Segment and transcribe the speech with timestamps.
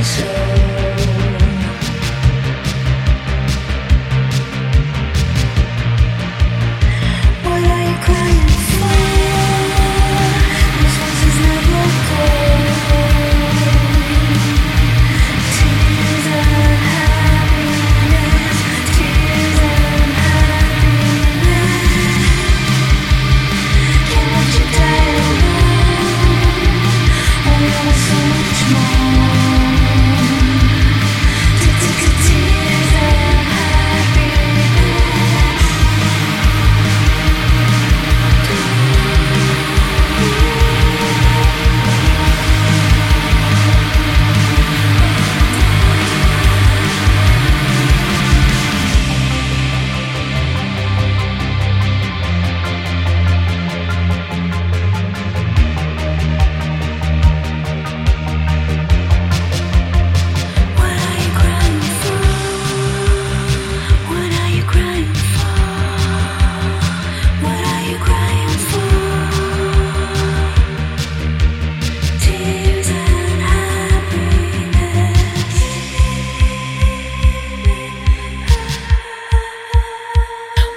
[0.00, 0.59] the show.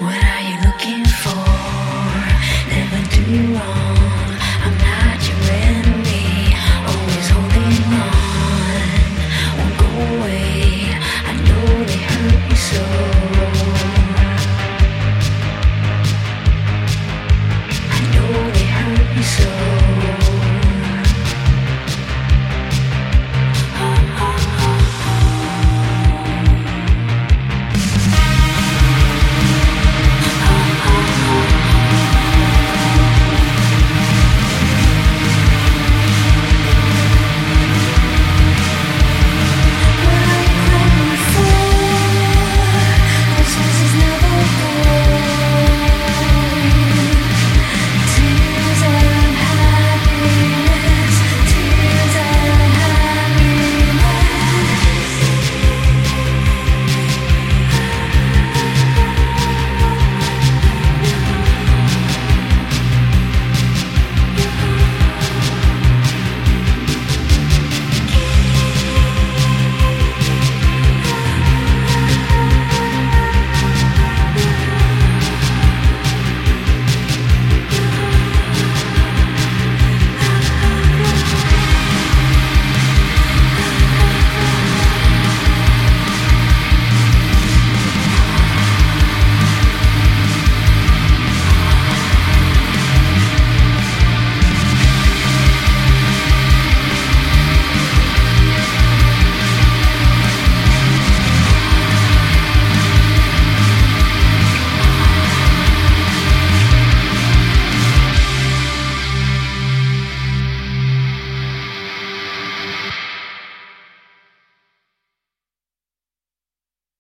[0.03, 0.42] when I